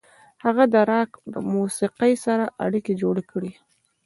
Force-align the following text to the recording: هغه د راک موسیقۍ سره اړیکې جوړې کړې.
هغه 0.43 0.63
د 0.73 0.75
راک 0.91 1.09
موسیقۍ 1.53 2.13
سره 2.25 2.45
اړیکې 2.65 2.93
جوړې 3.01 3.23
کړې. 3.31 3.51